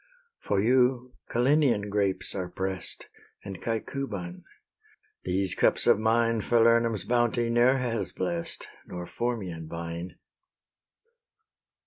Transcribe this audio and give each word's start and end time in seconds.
For 0.39 0.59
you 0.59 1.13
Calenian 1.29 1.87
grapes 1.91 2.33
are 2.33 2.49
press'd, 2.49 3.05
And 3.45 3.61
Caecuban; 3.61 4.45
these 5.25 5.53
cups 5.53 5.85
of 5.85 5.99
mine 5.99 6.41
Falernum's 6.41 7.05
bounty 7.05 7.51
ne'er 7.51 7.77
has 7.77 8.11
bless'd, 8.11 8.65
Nor 8.87 9.05
Formian 9.05 9.67
vine. 9.67 10.15